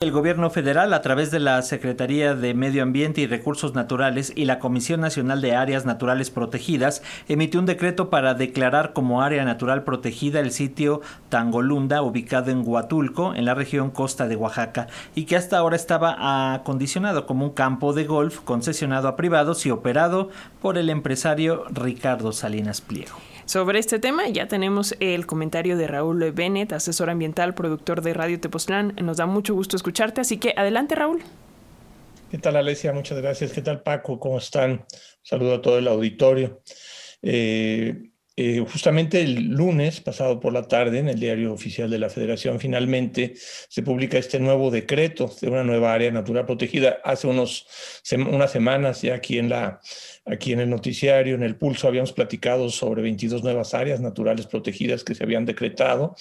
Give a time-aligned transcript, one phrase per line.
[0.00, 4.44] El gobierno federal, a través de la Secretaría de Medio Ambiente y Recursos Naturales y
[4.44, 9.82] la Comisión Nacional de Áreas Naturales Protegidas, emitió un decreto para declarar como área natural
[9.82, 11.00] protegida el sitio
[11.30, 16.54] Tangolunda, ubicado en Huatulco, en la región costa de Oaxaca, y que hasta ahora estaba
[16.54, 20.28] acondicionado como un campo de golf concesionado a privados y operado
[20.62, 23.16] por el empresario Ricardo Salinas Pliego.
[23.48, 28.38] Sobre este tema ya tenemos el comentario de Raúl Bennett, asesor ambiental, productor de Radio
[28.38, 28.94] Tepoztlán.
[29.02, 31.22] Nos da mucho gusto escucharte, así que adelante Raúl.
[32.30, 32.92] ¿Qué tal Alesia?
[32.92, 33.52] Muchas gracias.
[33.52, 34.20] ¿Qué tal Paco?
[34.20, 34.84] ¿Cómo están?
[35.22, 36.60] saludo a todo el auditorio.
[37.22, 38.07] Eh,
[38.40, 42.60] eh, justamente el lunes pasado por la tarde, en el diario oficial de la Federación,
[42.60, 47.00] finalmente se publica este nuevo decreto de una nueva área natural protegida.
[47.02, 47.66] Hace unos,
[48.16, 49.80] unas semanas ya aquí en la
[50.30, 55.02] Aquí en el noticiario, en el pulso, habíamos platicado sobre 22 nuevas áreas naturales protegidas
[55.02, 56.14] que se habían decretado.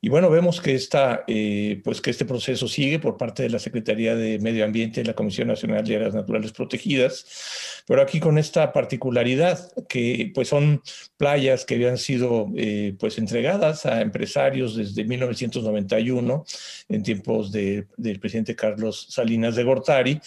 [0.00, 3.58] Y bueno, vemos que, esta, eh, pues que este proceso sigue por parte de la
[3.58, 8.38] Secretaría de Medio Ambiente y la Comisión Nacional de Áreas Naturales Protegidas, pero aquí con
[8.38, 10.82] esta particularidad que pues son
[11.18, 16.44] playas que habían sido eh, pues entregadas a empresarios desde 1991
[16.88, 20.20] en tiempos de, del presidente Carlos Salinas de Gortari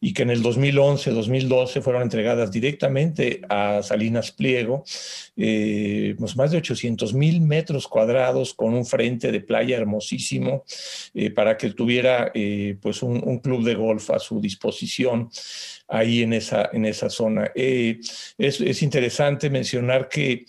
[0.00, 4.84] y que en el 2011-2012 fueron entregadas directamente a Salinas Pliego,
[5.36, 10.64] eh, pues más de 800 mil metros cuadrados con un frente de playa hermosísimo
[11.14, 12.32] eh, para que tuviera
[12.80, 15.30] pues un, club de golf a su disposición
[15.88, 17.50] ahí en esa, en esa zona.
[17.54, 20.46] Es, es, interesante mencionar que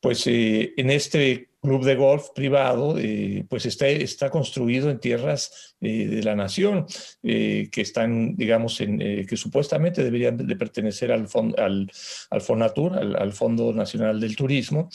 [0.00, 6.06] pues en este club de golf privado, eh, pues está, está construido en tierras eh,
[6.06, 6.86] de la nación,
[7.24, 11.26] eh, que están, digamos, en, que supuestamente deberían de pertenecer al,
[11.58, 11.90] al,
[12.30, 14.88] al FONATUR, al, Fondo Nacional del Turismo,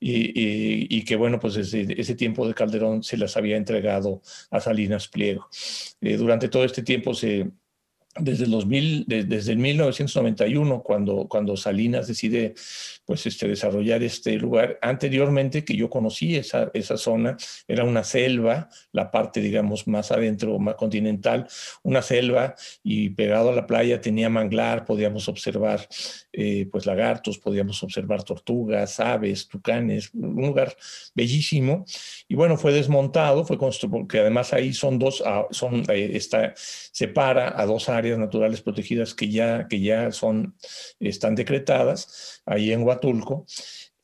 [0.00, 4.60] y, y, que, bueno, pues desde ese tiempo de Calderón se las había entregado a
[4.60, 5.48] Salinas Pliego.
[6.00, 7.46] durante todo este tiempo se
[8.18, 12.54] desde el 2000, desde el 1991, cuando, cuando Salinas decide
[13.04, 14.78] pues, este, desarrollar este lugar.
[14.82, 17.36] Anteriormente que yo conocí esa, esa zona,
[17.68, 21.46] era una selva, la parte, digamos, más adentro, más continental,
[21.82, 25.86] una selva y pegado a la playa tenía manglar, podíamos observar
[26.32, 30.76] eh, pues lagartos, podíamos observar tortugas, aves, tucanes, un lugar
[31.14, 31.84] bellísimo.
[32.28, 36.54] Y bueno, fue desmontado, fue construido, porque además ahí son dos, ah, son, eh, está,
[36.56, 40.56] separa a dos áreas naturales protegidas que ya, que ya son,
[41.00, 43.46] están decretadas ahí en Huatulco.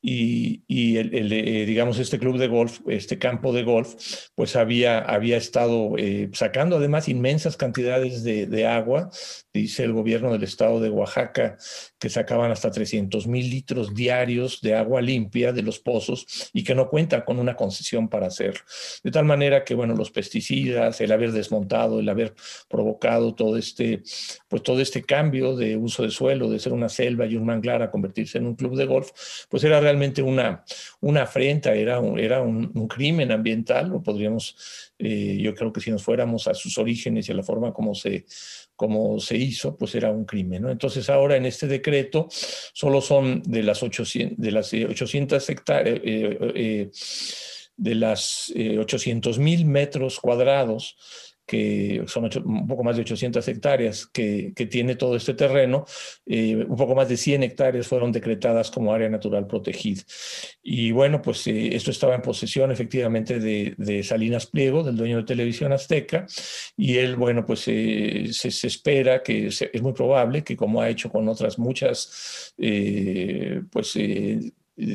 [0.05, 3.95] Y, y eh, digamos, este club de golf, este campo de golf,
[4.35, 9.11] pues había, había estado eh, sacando además inmensas cantidades de, de, agua.
[9.55, 11.59] Dice el gobierno del estado de Oaxaca
[11.99, 16.75] que sacaban hasta 300 mil litros diarios de agua limpia de los pozos y que
[16.75, 18.63] no cuenta con una concesión para hacerlo.
[19.05, 22.35] De tal manera que, bueno, los pesticidas, el haber desmontado, el haber
[22.67, 24.03] provocado todo este,
[24.49, 27.83] pues todo este cambio de uso de suelo, de ser una selva y un manglar
[27.83, 29.11] a convertirse en un club de golf,
[29.51, 30.65] pues era realmente una,
[31.01, 35.91] una afrenta, era un, era un, crimen ambiental, o podríamos, eh, yo creo que si
[35.91, 38.25] nos fuéramos a sus orígenes y a la forma como se
[38.77, 40.63] como se hizo, pues era un crimen.
[40.63, 40.71] ¿no?
[40.71, 46.01] Entonces ahora en este decreto solo son de las 800, de las 800 eh, hectáreas,
[46.03, 46.91] eh, eh,
[47.77, 50.97] de las 800 mil metros cuadrados
[51.47, 55.85] que son un poco más de 800 hectáreas que, tiene todo este terreno,
[56.25, 60.03] eh, un poco más de 100 hectáreas fueron decretadas como área natural protegida.
[60.63, 65.25] Y bueno, pues eh, esto estaba en posesión efectivamente de, Salinas Pliego, del dueño de
[65.25, 66.27] Televisión Azteca,
[66.77, 70.89] y él, bueno, pues eh, se, se, espera que es muy probable que como ha
[70.89, 72.55] hecho con otras muchas,
[73.71, 74.53] pues eh,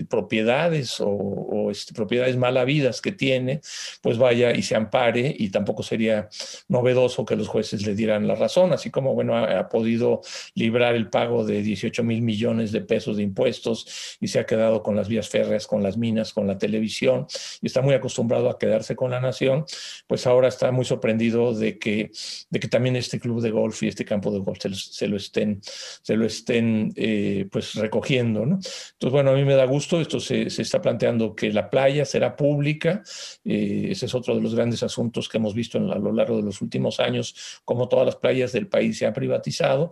[0.09, 3.61] propiedades o, este, propiedades mal habidas que tiene,
[4.01, 6.29] pues vaya y se ampare y tampoco sería
[6.67, 10.21] novedoso que los jueces le dieran la razón, así como, bueno, ha, podido
[10.55, 14.81] librar el pago de 18 mil millones de pesos de impuestos y se ha quedado
[14.81, 17.27] con las vías férreas, con las minas, con la televisión
[17.61, 19.65] y está muy acostumbrado a quedarse con la nación,
[20.07, 22.11] pues ahora está muy sorprendido de que,
[22.49, 25.59] de que también este club de golf y este campo de golf se, lo estén,
[25.61, 28.55] se lo estén eh, pues recogiendo, ¿no?
[28.55, 30.01] Entonces, bueno, a mí me da gusto.
[30.01, 33.03] Esto se, está planteando que la playa será pública.
[33.45, 36.43] Eh, ese es otro de los grandes asuntos que hemos visto a lo largo de
[36.43, 39.91] los últimos años, como todas las playas del país se han privatizado.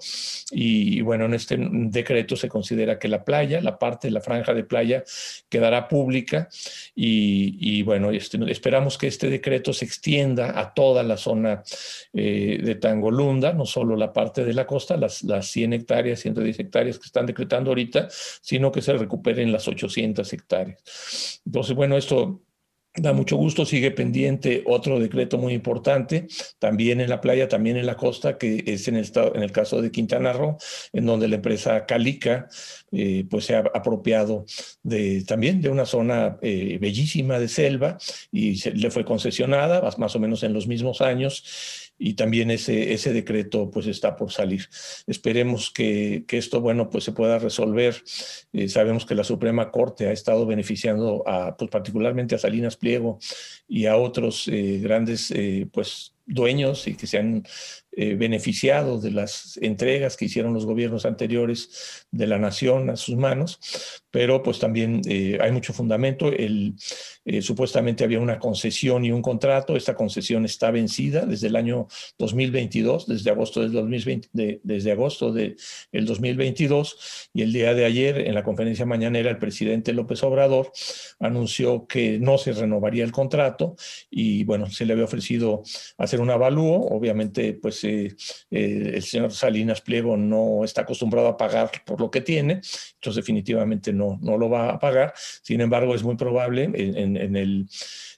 [0.51, 4.54] Y, bueno, en este decreto se considera que la playa, la parte de la franja
[4.54, 5.04] de playa,
[5.50, 6.50] quedará pública.
[6.95, 11.63] Y, bueno, este, esperamos que este decreto se extienda a toda la zona
[12.13, 16.60] eh, de Tangolunda, no solo la parte de la costa, las, las 100 hectáreas, 110
[16.60, 18.07] hectáreas que están decretando ahorita,
[18.42, 21.41] sino que se recuperen las 800 hectáreas.
[21.45, 22.41] Entonces, bueno, esto
[22.97, 26.27] Da mucho gusto, sigue pendiente otro decreto muy importante,
[26.59, 30.31] también en la playa, también en la costa, que es en el, caso de Quintana
[30.31, 30.57] Roo,
[30.94, 32.47] en donde la empresa Calica
[32.94, 34.45] eh, pues se ha apropiado
[34.81, 37.97] de, también de una zona eh, bellísima de selva
[38.31, 43.13] y le fue concesionada más o menos en los mismos años y también ese, ese
[43.13, 44.68] decreto pues está por salir.
[45.07, 48.03] Esperemos que, que esto, bueno, pues se pueda resolver.
[48.53, 53.19] Eh, sabemos que la Suprema Corte ha estado beneficiando a, pues particularmente a Salinas Pliego
[53.68, 57.44] y a otros eh, grandes, eh, pues dueños y que se han
[57.97, 63.15] eh, beneficiado de las entregas que hicieron los gobiernos anteriores de la nación a sus
[63.15, 63.59] manos,
[64.12, 66.27] pero pues también eh, hay mucho fundamento.
[66.30, 66.75] El,
[67.24, 69.77] eh, supuestamente había una concesión y un contrato.
[69.77, 71.88] Esta concesión está vencida desde el año
[72.19, 75.56] 2022, desde agosto del 2020, de, desde agosto del
[75.94, 77.30] 2022.
[77.33, 80.71] Y el día de ayer, en la conferencia mañanera, el presidente López Obrador
[81.19, 83.77] anunció que no se renovaría el contrato
[84.09, 85.63] y bueno, se le había ofrecido
[85.98, 86.88] hacer un avalúo.
[86.88, 88.15] Obviamente, pues eh,
[88.49, 93.93] el señor Salinas Pliego no está acostumbrado a pagar por lo que tiene, entonces definitivamente
[93.93, 95.13] no, no lo va a pagar.
[95.15, 97.67] Sin embargo, es muy probable en, en, el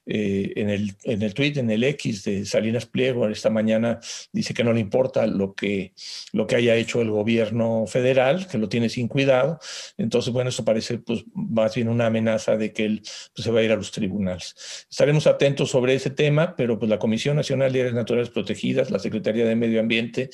[0.09, 3.99] eh, en, el, en el tweet, en el X de Salinas Pliego, esta mañana
[4.31, 5.93] dice que no le importa lo que,
[6.31, 9.59] lo que haya hecho el gobierno federal, que lo tiene sin cuidado.
[9.97, 13.01] Entonces, bueno, eso parece pues, más bien una amenaza de que él
[13.35, 14.55] pues, se va a ir a los tribunales.
[14.89, 18.99] Estaremos atentos sobre ese tema, pero pues la Comisión Nacional de Áreas Naturales Protegidas, la
[18.99, 20.29] Secretaría de Medio Ambiente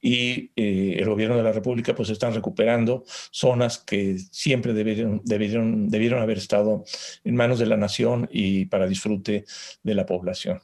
[0.00, 5.88] y eh, el gobierno de la República pues están recuperando zonas que siempre debieron, debieron,
[5.88, 6.84] debieron haber estado
[7.24, 9.44] en manos de la nación y para disfrute
[9.82, 10.60] de la población.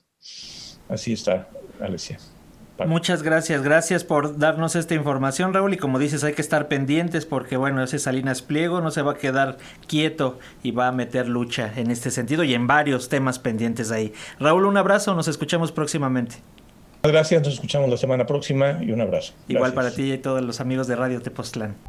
[0.88, 1.48] Así está,
[1.80, 2.18] Alessia.
[2.86, 5.74] Muchas gracias, gracias por darnos esta información, Raúl.
[5.74, 9.12] Y como dices, hay que estar pendientes porque, bueno, ese Salinas Pliego no se va
[9.12, 13.38] a quedar quieto y va a meter lucha en este sentido y en varios temas
[13.38, 14.12] pendientes ahí.
[14.40, 16.36] Raúl, un abrazo, nos escuchamos próximamente.
[17.04, 19.34] Gracias, nos escuchamos la semana próxima y un abrazo.
[19.46, 19.94] Igual Gracias.
[19.94, 21.76] para ti y todos los amigos de Radio Tepoztlán.